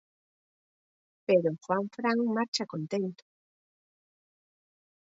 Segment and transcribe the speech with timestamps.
[1.27, 3.23] Pero Juanfran marcha contento.